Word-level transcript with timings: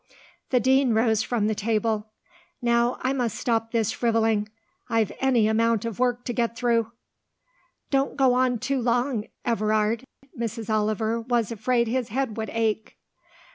The 0.49 0.59
Dean 0.59 0.95
rose 0.95 1.21
from 1.21 1.45
the 1.45 1.53
table. 1.53 2.07
"Now 2.59 2.97
I 3.03 3.13
must 3.13 3.37
stop 3.37 3.69
this 3.71 3.91
frivolling. 3.93 4.49
I've 4.89 5.11
any 5.21 5.47
amount 5.47 5.85
of 5.85 5.99
work 5.99 6.25
to 6.25 6.33
get 6.33 6.55
through." 6.55 6.91
"Don't 7.91 8.17
go 8.17 8.33
on 8.33 8.57
too 8.57 8.81
long, 8.81 9.27
Everard." 9.45 10.03
Mrs. 10.35 10.71
Oliver 10.71 11.21
was 11.21 11.51
afraid 11.51 11.87
his 11.87 12.07
head 12.09 12.35
would 12.35 12.49
ache. 12.49 12.97